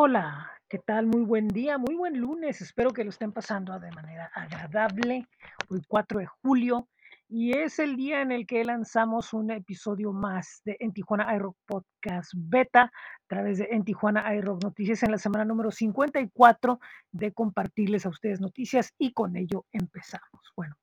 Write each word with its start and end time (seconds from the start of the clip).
Hola, 0.00 0.52
¿qué 0.68 0.78
tal? 0.78 1.06
Muy 1.06 1.22
buen 1.22 1.48
día, 1.48 1.76
muy 1.76 1.96
buen 1.96 2.20
lunes. 2.20 2.60
Espero 2.60 2.92
que 2.92 3.02
lo 3.02 3.10
estén 3.10 3.32
pasando 3.32 3.76
de 3.80 3.90
manera 3.90 4.30
agradable. 4.32 5.26
Hoy 5.68 5.82
4 5.88 6.20
de 6.20 6.26
julio 6.26 6.88
y 7.28 7.58
es 7.58 7.80
el 7.80 7.96
día 7.96 8.22
en 8.22 8.30
el 8.30 8.46
que 8.46 8.64
lanzamos 8.64 9.32
un 9.32 9.50
episodio 9.50 10.12
más 10.12 10.62
de 10.64 10.76
En 10.78 10.92
Tijuana 10.92 11.34
iRock 11.34 11.56
Podcast 11.66 12.30
Beta 12.36 12.82
a 12.82 12.92
través 13.26 13.58
de 13.58 13.70
En 13.72 13.82
Tijuana 13.82 14.32
iRock 14.36 14.62
Noticias 14.62 15.02
en 15.02 15.10
la 15.10 15.18
semana 15.18 15.44
número 15.44 15.72
54 15.72 16.78
de 17.10 17.32
compartirles 17.32 18.06
a 18.06 18.10
ustedes 18.10 18.40
noticias 18.40 18.94
y 18.98 19.12
con 19.12 19.36
ello 19.36 19.66
empezamos. 19.72 20.52
Bueno, 20.54 20.76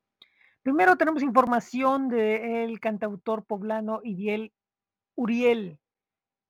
primero 0.62 0.98
tenemos 0.98 1.24
información 1.24 2.10
del 2.10 2.82
cantautor 2.82 3.46
poblano 3.46 4.02
Uriel 5.16 5.80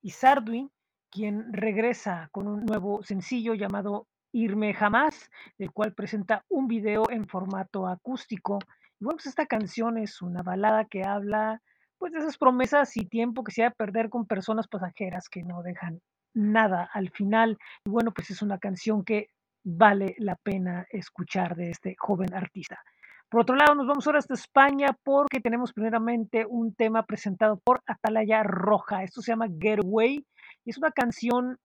Izardui, 0.01 0.71
quien 1.15 1.53
regresa 1.53 2.27
con 2.33 2.45
un 2.45 2.65
nuevo 2.65 3.01
sencillo 3.01 3.53
llamado 3.53 4.05
Irme 4.33 4.73
Jamás, 4.73 5.31
el 5.57 5.71
cual 5.71 5.93
presenta 5.93 6.43
un 6.49 6.67
video 6.67 7.09
en 7.09 7.25
formato 7.25 7.87
acústico. 7.87 8.59
Y 8.99 9.05
bueno, 9.05 9.15
pues 9.15 9.27
esta 9.27 9.45
canción 9.45 9.97
es 9.97 10.21
una 10.21 10.43
balada 10.43 10.83
que 10.83 11.03
habla 11.05 11.61
pues 11.97 12.11
de 12.11 12.19
esas 12.19 12.37
promesas 12.37 12.97
y 12.97 13.05
tiempo 13.05 13.45
que 13.45 13.53
se 13.53 13.61
va 13.61 13.69
a 13.69 13.71
perder 13.71 14.09
con 14.09 14.27
personas 14.27 14.67
pasajeras 14.67 15.29
que 15.29 15.41
no 15.41 15.63
dejan 15.63 16.01
nada 16.33 16.89
al 16.93 17.09
final. 17.11 17.57
Y 17.85 17.89
bueno, 17.89 18.11
pues 18.11 18.29
es 18.31 18.41
una 18.41 18.57
canción 18.57 19.05
que 19.05 19.29
vale 19.63 20.15
la 20.17 20.35
pena 20.35 20.85
escuchar 20.89 21.55
de 21.55 21.69
este 21.69 21.95
joven 21.97 22.33
artista. 22.33 22.77
Por 23.29 23.41
otro 23.41 23.55
lado, 23.55 23.73
nos 23.73 23.87
vamos 23.87 24.05
ahora 24.05 24.19
hasta 24.19 24.33
España 24.33 24.87
porque 25.01 25.39
tenemos 25.39 25.71
primeramente 25.71 26.45
un 26.45 26.75
tema 26.75 27.03
presentado 27.03 27.57
por 27.57 27.81
Atalaya 27.87 28.43
Roja. 28.43 29.03
Esto 29.03 29.21
se 29.21 29.31
llama 29.31 29.47
Getaway 29.57 30.25
y 30.65 30.71
es 30.71 30.77
una 30.77 30.91
canción 30.91 31.57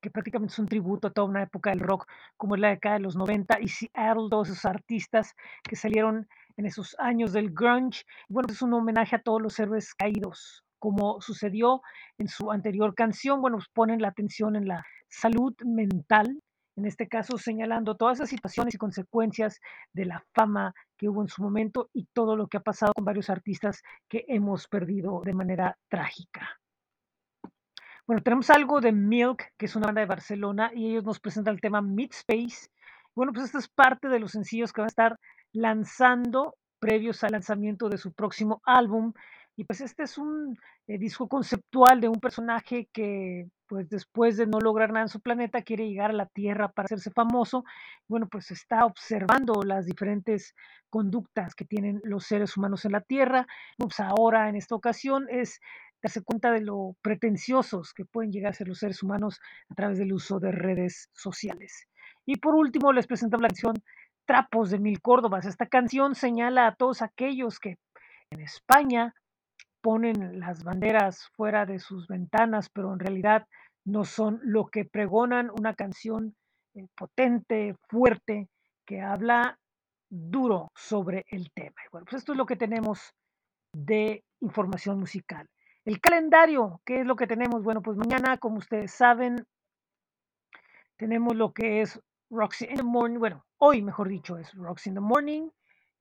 que 0.00 0.10
prácticamente 0.10 0.52
es 0.52 0.58
un 0.58 0.66
tributo 0.66 1.08
a 1.08 1.12
toda 1.12 1.28
una 1.28 1.42
época 1.42 1.70
del 1.70 1.80
rock, 1.80 2.06
como 2.36 2.54
es 2.54 2.60
la 2.60 2.70
década 2.70 2.96
de 2.96 3.02
los 3.02 3.16
90 3.16 3.60
y 3.60 3.68
Seattle, 3.68 4.28
todos 4.30 4.48
esos 4.48 4.64
artistas 4.64 5.34
que 5.62 5.76
salieron 5.76 6.28
en 6.56 6.66
esos 6.66 6.96
años 6.98 7.32
del 7.32 7.50
grunge. 7.50 8.04
Bueno, 8.28 8.48
es 8.50 8.62
un 8.62 8.74
homenaje 8.74 9.16
a 9.16 9.22
todos 9.22 9.42
los 9.42 9.58
héroes 9.58 9.94
caídos, 9.94 10.64
como 10.78 11.20
sucedió 11.20 11.82
en 12.18 12.28
su 12.28 12.50
anterior 12.52 12.94
canción. 12.94 13.40
Bueno, 13.40 13.56
pues 13.56 13.68
ponen 13.72 14.00
la 14.00 14.08
atención 14.08 14.56
en 14.56 14.68
la 14.68 14.84
salud 15.08 15.54
mental, 15.64 16.40
en 16.76 16.84
este 16.84 17.08
caso 17.08 17.38
señalando 17.38 17.96
todas 17.96 18.20
las 18.20 18.28
situaciones 18.28 18.74
y 18.74 18.78
consecuencias 18.78 19.60
de 19.92 20.04
la 20.04 20.24
fama 20.32 20.74
que 20.96 21.08
hubo 21.08 21.22
en 21.22 21.28
su 21.28 21.42
momento 21.42 21.90
y 21.92 22.06
todo 22.12 22.36
lo 22.36 22.46
que 22.46 22.58
ha 22.58 22.62
pasado 22.62 22.92
con 22.94 23.04
varios 23.04 23.30
artistas 23.30 23.82
que 24.08 24.24
hemos 24.28 24.68
perdido 24.68 25.22
de 25.24 25.34
manera 25.34 25.76
trágica. 25.88 26.60
Bueno, 28.08 28.22
tenemos 28.22 28.48
algo 28.48 28.80
de 28.80 28.90
Milk, 28.90 29.52
que 29.58 29.66
es 29.66 29.76
una 29.76 29.88
banda 29.88 30.00
de 30.00 30.06
Barcelona, 30.06 30.70
y 30.74 30.88
ellos 30.88 31.04
nos 31.04 31.20
presentan 31.20 31.52
el 31.52 31.60
tema 31.60 31.82
Midspace. 31.82 32.70
Bueno, 33.14 33.34
pues 33.34 33.44
esto 33.44 33.58
es 33.58 33.68
parte 33.68 34.08
de 34.08 34.18
los 34.18 34.32
sencillos 34.32 34.72
que 34.72 34.80
van 34.80 34.86
a 34.86 34.88
estar 34.88 35.20
lanzando 35.52 36.54
previos 36.78 37.22
al 37.22 37.32
lanzamiento 37.32 37.90
de 37.90 37.98
su 37.98 38.14
próximo 38.14 38.62
álbum. 38.64 39.12
Y 39.56 39.64
pues 39.64 39.82
este 39.82 40.04
es 40.04 40.16
un 40.16 40.56
eh, 40.86 40.96
disco 40.96 41.28
conceptual 41.28 42.00
de 42.00 42.08
un 42.08 42.18
personaje 42.18 42.88
que, 42.94 43.50
pues 43.66 43.90
después 43.90 44.38
de 44.38 44.46
no 44.46 44.58
lograr 44.58 44.90
nada 44.90 45.02
en 45.02 45.10
su 45.10 45.20
planeta, 45.20 45.60
quiere 45.60 45.86
llegar 45.86 46.08
a 46.08 46.14
la 46.14 46.26
Tierra 46.26 46.68
para 46.68 46.86
hacerse 46.86 47.10
famoso. 47.10 47.64
Bueno, 48.06 48.26
pues 48.26 48.50
está 48.50 48.86
observando 48.86 49.62
las 49.64 49.84
diferentes 49.84 50.54
conductas 50.88 51.54
que 51.54 51.66
tienen 51.66 52.00
los 52.04 52.24
seres 52.24 52.56
humanos 52.56 52.86
en 52.86 52.92
la 52.92 53.02
Tierra. 53.02 53.46
Pues 53.76 54.00
ahora, 54.00 54.48
en 54.48 54.56
esta 54.56 54.76
ocasión, 54.76 55.26
es 55.28 55.60
darse 56.02 56.22
cuenta 56.22 56.50
de 56.52 56.60
lo 56.60 56.96
pretenciosos 57.02 57.92
que 57.92 58.04
pueden 58.04 58.32
llegar 58.32 58.50
a 58.50 58.54
ser 58.54 58.68
los 58.68 58.78
seres 58.78 59.02
humanos 59.02 59.40
a 59.68 59.74
través 59.74 59.98
del 59.98 60.12
uso 60.12 60.38
de 60.38 60.52
redes 60.52 61.08
sociales. 61.12 61.86
Y 62.26 62.36
por 62.36 62.54
último, 62.54 62.92
les 62.92 63.06
presento 63.06 63.36
la 63.38 63.48
canción 63.48 63.74
Trapos 64.26 64.70
de 64.70 64.78
Mil 64.78 65.00
Córdobas. 65.00 65.46
Esta 65.46 65.66
canción 65.66 66.14
señala 66.14 66.66
a 66.66 66.74
todos 66.74 67.02
aquellos 67.02 67.58
que 67.58 67.78
en 68.30 68.40
España 68.40 69.14
ponen 69.80 70.38
las 70.38 70.64
banderas 70.64 71.28
fuera 71.34 71.64
de 71.64 71.78
sus 71.78 72.06
ventanas, 72.08 72.68
pero 72.68 72.92
en 72.92 72.98
realidad 72.98 73.46
no 73.86 74.04
son 74.04 74.40
lo 74.42 74.66
que 74.66 74.84
pregonan 74.84 75.50
una 75.50 75.74
canción 75.74 76.34
eh, 76.74 76.86
potente, 76.94 77.74
fuerte, 77.88 78.48
que 78.84 79.00
habla 79.00 79.58
duro 80.10 80.70
sobre 80.74 81.24
el 81.30 81.50
tema. 81.52 81.76
Pues 81.90 82.12
esto 82.12 82.32
es 82.32 82.38
lo 82.38 82.46
que 82.46 82.56
tenemos 82.56 83.14
de 83.72 84.24
información 84.40 84.98
musical. 84.98 85.48
El 85.88 86.02
calendario, 86.02 86.82
¿qué 86.84 87.00
es 87.00 87.06
lo 87.06 87.16
que 87.16 87.26
tenemos? 87.26 87.62
Bueno, 87.62 87.80
pues 87.80 87.96
mañana, 87.96 88.36
como 88.36 88.58
ustedes 88.58 88.92
saben, 88.92 89.46
tenemos 90.98 91.34
lo 91.34 91.54
que 91.54 91.80
es 91.80 91.98
Rocks 92.28 92.60
in 92.60 92.76
the 92.76 92.82
Morning, 92.82 93.18
bueno, 93.18 93.46
hoy 93.56 93.80
mejor 93.80 94.10
dicho 94.10 94.36
es 94.36 94.52
Rocks 94.52 94.86
in 94.86 94.92
the 94.92 95.00
Morning, 95.00 95.48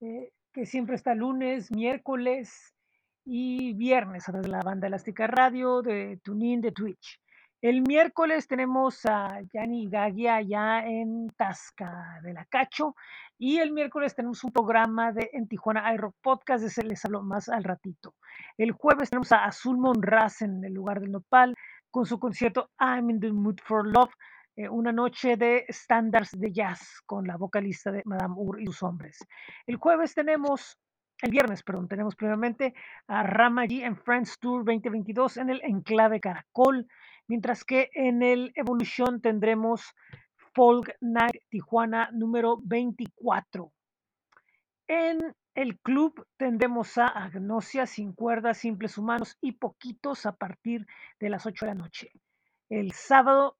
eh, 0.02 0.34
que 0.52 0.66
siempre 0.66 0.98
está 0.98 1.16
lunes, 1.16 1.72
miércoles 1.72 2.76
y 3.24 3.76
viernes 3.76 4.28
a 4.28 4.34
través 4.34 4.48
de 4.48 4.52
la 4.52 4.62
banda 4.62 4.88
Elástica 4.88 5.26
Radio, 5.26 5.82
de 5.82 6.20
TuneIn, 6.22 6.60
de 6.60 6.74
Twitch. 6.74 7.22
El 7.60 7.82
miércoles 7.82 8.48
tenemos 8.48 9.04
a 9.08 9.42
Yanni 9.52 9.90
Gagia 9.90 10.36
allá 10.36 10.86
en 10.86 11.28
Tasca 11.36 12.20
de 12.22 12.32
la 12.32 12.46
Cacho 12.46 12.96
y 13.40 13.58
el 13.58 13.72
miércoles 13.72 14.14
tenemos 14.14 14.44
un 14.44 14.52
programa 14.52 15.12
de 15.12 15.32
en 15.34 15.48
Tijuana 15.48 15.92
iRock 15.96 16.16
Podcast, 16.22 16.62
de 16.62 16.68
ese 16.68 16.84
les 16.84 17.04
hablo 17.04 17.24
más 17.24 17.50
al 17.50 17.64
ratito. 17.64 18.14
El 18.60 18.74
jueves 18.74 19.10
tenemos 19.10 19.32
a 19.32 19.46
Azul 19.46 19.80
Monraz 19.80 20.44
en 20.44 20.64
el 20.64 20.72
lugar 20.72 21.00
del 21.00 21.12
Nopal 21.12 21.56
con 21.90 22.06
su 22.06 22.20
concierto 22.20 22.70
I'm 22.80 23.10
in 23.10 23.20
the 23.20 23.32
Mood 23.32 23.58
for 23.64 23.88
Love, 23.88 24.14
eh, 24.56 24.70
una 24.70 24.92
noche 24.92 25.36
de 25.36 25.66
estándares 25.68 26.30
de 26.40 26.52
jazz 26.52 27.02
con 27.08 27.26
la 27.26 27.38
vocalista 27.38 27.92
de 27.92 28.04
Madame 28.06 28.36
Ur 28.38 28.62
y 28.62 28.68
sus 28.68 28.84
hombres. 28.84 29.18
El 29.66 29.78
jueves 29.78 30.14
tenemos 30.14 30.78
el 31.24 31.32
viernes, 31.32 31.64
perdón, 31.64 31.88
tenemos 31.88 32.16
previamente 32.16 32.76
a 33.08 33.24
Ramaji 33.24 33.84
en 33.84 33.96
Friends 33.98 34.38
Tour 34.38 34.64
2022 34.64 35.38
en 35.38 35.50
el 35.50 35.62
Enclave 35.64 36.20
Caracol, 36.20 36.88
mientras 37.28 37.64
que 37.64 37.90
en 37.94 38.24
el 38.24 38.52
Evolution 38.56 39.22
tendremos 39.22 39.94
Folk 40.54 40.96
Night 41.02 41.44
Tijuana 41.50 42.10
número 42.12 42.58
24. 42.64 43.72
En 44.88 45.36
el 45.54 45.80
club 45.80 46.26
tendremos 46.38 46.98
a 46.98 47.08
Agnosia, 47.08 47.86
Sin 47.86 48.14
Cuerdas, 48.14 48.60
Simples 48.60 48.98
Humanos 48.98 49.38
y 49.42 49.54
Poquitos 49.54 50.26
a 50.26 50.36
partir 50.36 50.86
de 51.20 51.30
las 51.30 51.46
8 51.46 51.66
de 51.66 51.72
la 51.72 51.76
noche. 51.76 52.12
El 52.70 52.92
sábado, 52.94 53.58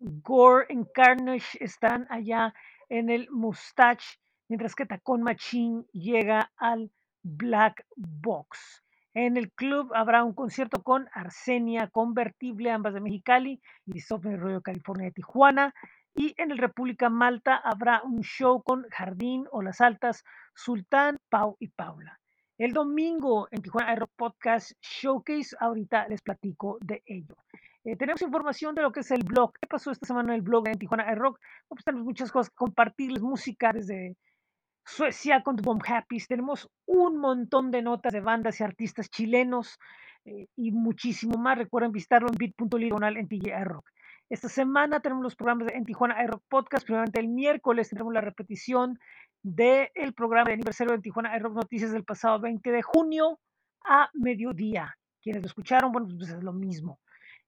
Gore 0.00 0.66
y 0.70 0.84
Carnage 0.92 1.62
están 1.62 2.06
allá 2.10 2.54
en 2.88 3.10
el 3.10 3.30
Mustache 3.30 4.18
mientras 4.48 4.74
que 4.74 4.86
Tacón 4.86 5.22
Machín 5.22 5.86
llega 5.92 6.50
al 6.56 6.90
Black 7.22 7.86
Box. 7.96 8.82
En 9.20 9.36
el 9.36 9.50
club 9.50 9.90
habrá 9.96 10.22
un 10.22 10.32
concierto 10.32 10.84
con 10.84 11.08
Arsenia 11.12 11.88
Convertible, 11.88 12.70
ambas 12.70 12.94
de 12.94 13.00
Mexicali, 13.00 13.60
y 13.84 13.98
Sofía 13.98 14.36
Rollo, 14.36 14.60
California 14.60 15.06
de 15.06 15.10
Tijuana. 15.10 15.74
Y 16.14 16.40
en 16.40 16.52
el 16.52 16.58
República 16.58 17.10
Malta 17.10 17.56
habrá 17.56 18.00
un 18.04 18.20
show 18.20 18.62
con 18.62 18.86
Jardín 18.90 19.44
o 19.50 19.60
Las 19.60 19.80
Altas, 19.80 20.22
Sultán, 20.54 21.18
Pau 21.30 21.56
y 21.58 21.66
Paula. 21.66 22.20
El 22.58 22.72
domingo 22.72 23.48
en 23.50 23.60
Tijuana 23.60 23.90
Aero 23.90 24.06
Podcast 24.06 24.70
Showcase, 24.80 25.56
ahorita 25.58 26.06
les 26.06 26.22
platico 26.22 26.78
de 26.80 27.02
ello. 27.04 27.34
Eh, 27.82 27.96
tenemos 27.96 28.22
información 28.22 28.76
de 28.76 28.82
lo 28.82 28.92
que 28.92 29.00
es 29.00 29.10
el 29.10 29.24
blog. 29.24 29.52
¿Qué 29.60 29.66
pasó 29.66 29.90
esta 29.90 30.06
semana 30.06 30.28
en 30.28 30.36
el 30.36 30.42
blog 30.42 30.68
en 30.68 30.78
Tijuana 30.78 31.10
Air 31.10 31.18
Rock? 31.18 31.40
Pues 31.66 31.82
tenemos 31.82 32.06
muchas 32.06 32.30
cosas 32.30 32.50
que 32.50 32.56
compartirles, 32.56 33.20
música 33.20 33.72
desde 33.72 34.16
Suecia 34.88 35.42
con 35.42 35.56
Bomb 35.56 35.82
Happy. 35.86 36.18
Tenemos 36.26 36.70
un 36.86 37.18
montón 37.18 37.70
de 37.70 37.82
notas 37.82 38.10
de 38.10 38.20
bandas 38.20 38.58
y 38.58 38.64
artistas 38.64 39.10
chilenos 39.10 39.78
eh, 40.24 40.46
y 40.56 40.72
muchísimo 40.72 41.36
más. 41.36 41.58
Recuerden 41.58 41.92
visitarlo 41.92 42.28
en 42.28 42.38
bit.ly 42.38 42.90
en 43.18 43.28
TJ 43.28 43.64
Rock. 43.64 43.90
Esta 44.30 44.48
semana 44.48 45.00
tenemos 45.00 45.22
los 45.22 45.36
programas 45.36 45.66
de 45.66 45.74
en 45.74 45.84
Tijuana 45.84 46.26
Rock 46.26 46.42
Podcast. 46.48 46.86
Primeramente 46.86 47.20
el 47.20 47.28
miércoles 47.28 47.90
tendremos 47.90 48.14
la 48.14 48.22
repetición 48.22 48.98
del 49.42 50.14
programa 50.16 50.46
de 50.46 50.54
aniversario 50.54 50.94
de 50.94 51.02
Tijuana 51.02 51.38
Rock 51.38 51.56
Noticias 51.56 51.92
del 51.92 52.04
pasado 52.04 52.40
20 52.40 52.70
de 52.70 52.80
junio 52.80 53.38
a 53.84 54.08
mediodía. 54.14 54.96
Quienes 55.22 55.42
lo 55.42 55.48
escucharon, 55.48 55.92
bueno, 55.92 56.08
pues 56.16 56.30
es 56.30 56.42
lo 56.42 56.54
mismo. 56.54 56.98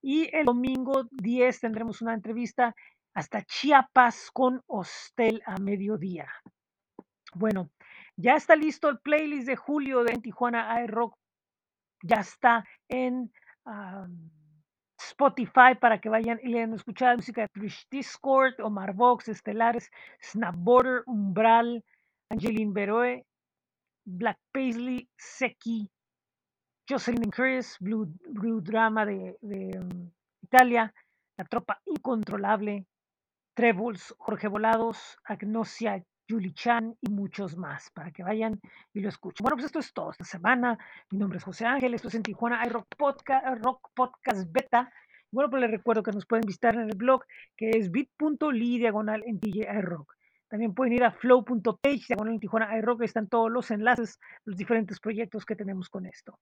Y 0.02 0.28
el 0.36 0.44
domingo 0.44 1.08
10 1.10 1.58
tendremos 1.58 2.02
una 2.02 2.12
entrevista 2.12 2.74
hasta 3.14 3.42
Chiapas 3.42 4.30
con 4.30 4.62
Hostel 4.66 5.42
a 5.46 5.56
mediodía. 5.56 6.28
Bueno, 7.34 7.70
ya 8.16 8.34
está 8.34 8.56
listo 8.56 8.88
el 8.88 8.98
playlist 8.98 9.46
de 9.46 9.56
julio 9.56 10.02
de 10.04 10.18
Tijuana 10.18 10.82
iRock. 10.84 11.14
Ya 12.02 12.16
está 12.16 12.64
en 12.88 13.30
Spotify 14.98 15.74
para 15.80 16.00
que 16.00 16.08
vayan 16.08 16.40
y 16.42 16.48
lean, 16.48 16.74
escuchar 16.74 17.16
música 17.16 17.42
de 17.42 17.48
Trish 17.48 17.86
Discord, 17.90 18.60
Omar 18.60 18.94
Vox, 18.94 19.28
Estelares, 19.28 19.90
Snapborder, 20.22 21.02
Umbral, 21.06 21.84
Angeline 22.30 22.72
Beroe, 22.72 23.24
Black 24.04 24.38
Paisley, 24.52 25.08
Seki, 25.16 25.90
Jocelyn 26.88 27.30
Chris, 27.30 27.76
Blue, 27.80 28.12
Blue 28.28 28.60
Drama 28.60 29.06
de, 29.06 29.36
de 29.40 29.78
um, 29.78 30.10
Italia, 30.42 30.92
La 31.36 31.44
Tropa 31.44 31.80
Incontrolable, 31.86 32.86
Trebles, 33.54 34.14
Jorge 34.18 34.48
Volados, 34.48 35.18
Agnosia, 35.24 36.02
Julie 36.30 36.52
Chan 36.52 36.96
y 37.00 37.10
muchos 37.10 37.56
más 37.56 37.90
para 37.90 38.12
que 38.12 38.22
vayan 38.22 38.60
y 38.94 39.00
lo 39.00 39.08
escuchen. 39.08 39.42
Bueno, 39.42 39.56
pues 39.56 39.66
esto 39.66 39.80
es 39.80 39.92
todo 39.92 40.12
esta 40.12 40.24
semana. 40.24 40.78
Mi 41.10 41.18
nombre 41.18 41.38
es 41.38 41.44
José 41.44 41.66
Ángel, 41.66 41.94
esto 41.94 42.08
es 42.08 42.14
en 42.14 42.22
Tijuana 42.22 42.64
iRock 42.66 42.86
Podcast, 42.96 43.64
Rock 43.64 43.90
Podcast 43.94 44.50
Beta. 44.52 44.92
Bueno, 45.32 45.50
pues 45.50 45.62
les 45.62 45.70
recuerdo 45.70 46.02
que 46.02 46.12
nos 46.12 46.26
pueden 46.26 46.46
visitar 46.46 46.74
en 46.74 46.82
el 46.82 46.96
blog 46.96 47.24
que 47.56 47.70
es 47.70 47.90
bit.ly 47.90 48.78
diagonal 48.78 49.24
en 49.26 49.40
DJ 49.40 49.66
iRock. 49.78 50.14
También 50.48 50.74
pueden 50.74 50.92
ir 50.92 51.04
a 51.04 51.12
flow.page 51.12 52.06
diagonal 52.08 52.34
en 52.34 52.40
Tijuana 52.40 52.76
iRock, 52.78 53.02
están 53.02 53.28
todos 53.28 53.50
los 53.50 53.70
enlaces, 53.70 54.18
los 54.44 54.56
diferentes 54.56 55.00
proyectos 55.00 55.44
que 55.44 55.56
tenemos 55.56 55.88
con 55.88 56.06
esto. 56.06 56.38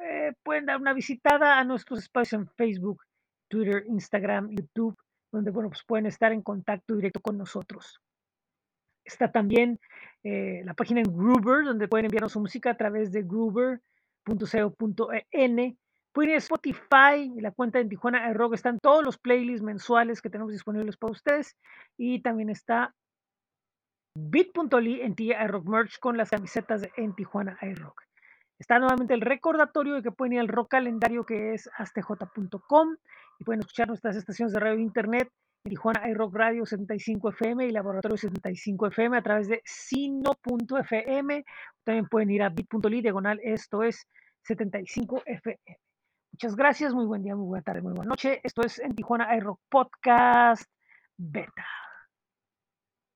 Eh, 0.00 0.32
pueden 0.42 0.66
dar 0.66 0.80
una 0.80 0.92
visitada 0.92 1.58
a 1.58 1.64
nuestros 1.64 1.98
espacios 2.00 2.42
en 2.42 2.48
Facebook, 2.48 3.02
Twitter, 3.48 3.84
Instagram, 3.86 4.50
YouTube, 4.50 4.96
donde 5.32 5.50
bueno, 5.50 5.70
pues 5.70 5.82
pueden 5.84 6.06
estar 6.06 6.32
en 6.32 6.42
contacto 6.42 6.94
directo 6.94 7.20
con 7.20 7.36
nosotros. 7.38 8.00
Está 9.08 9.32
también 9.32 9.80
eh, 10.22 10.62
la 10.64 10.74
página 10.74 11.00
en 11.00 11.16
Groover, 11.16 11.64
donde 11.64 11.88
pueden 11.88 12.06
enviarnos 12.06 12.32
su 12.32 12.40
música 12.40 12.70
a 12.70 12.76
través 12.76 13.10
de 13.10 13.22
groover.co.en. 13.22 15.78
Pueden 16.12 16.30
ir 16.30 16.36
a 16.36 16.38
Spotify, 16.38 17.32
la 17.40 17.50
cuenta 17.52 17.78
de 17.78 17.86
Tijuana 17.86 18.32
Rock, 18.34 18.54
están 18.54 18.78
todos 18.78 19.04
los 19.04 19.18
playlists 19.18 19.62
mensuales 19.62 20.20
que 20.20 20.30
tenemos 20.30 20.52
disponibles 20.52 20.96
para 20.96 21.12
ustedes. 21.12 21.56
Y 21.96 22.20
también 22.20 22.50
está 22.50 22.94
bit.ly 24.14 25.00
en 25.00 25.16
Rock 25.48 25.66
Merch 25.66 25.98
con 26.00 26.16
las 26.16 26.30
camisetas 26.30 26.82
de 26.82 26.90
En 26.96 27.14
Tijuana 27.14 27.56
iRock. 27.62 28.02
Está 28.58 28.78
nuevamente 28.78 29.14
el 29.14 29.20
recordatorio 29.20 29.94
de 29.94 30.02
que 30.02 30.10
pueden 30.10 30.34
ir 30.34 30.40
al 30.40 30.48
rock 30.48 30.72
calendario 30.72 31.24
que 31.24 31.54
es 31.54 31.70
astj.com 31.78 32.96
y 33.38 33.44
pueden 33.44 33.60
escuchar 33.60 33.88
nuestras 33.88 34.16
estaciones 34.16 34.52
de 34.52 34.60
radio 34.60 34.78
e 34.78 34.82
internet 34.82 35.28
en 35.28 35.47
Tijuana 35.68 36.08
iRock 36.08 36.34
Radio 36.34 36.66
75 36.66 37.30
FM 37.30 37.66
y 37.66 37.70
Laboratorio 37.70 38.16
75 38.16 38.86
FM 38.88 39.16
a 39.18 39.22
través 39.22 39.48
de 39.48 39.62
sino.fm. 39.64 41.44
También 41.84 42.06
pueden 42.08 42.30
ir 42.30 42.42
a 42.42 42.48
bit.ly 42.48 43.02
diagonal, 43.02 43.40
esto 43.42 43.82
es 43.82 44.06
75 44.42 45.22
FM. 45.24 45.58
Muchas 46.32 46.56
gracias, 46.56 46.94
muy 46.94 47.06
buen 47.06 47.22
día, 47.22 47.34
muy 47.34 47.46
buena 47.46 47.62
tarde, 47.62 47.82
muy 47.82 47.92
buena 47.92 48.10
noche. 48.10 48.40
Esto 48.42 48.62
es 48.62 48.78
en 48.78 48.94
Tijuana 48.94 49.36
iRock 49.36 49.60
Podcast 49.68 50.70
Beta. 51.16 51.66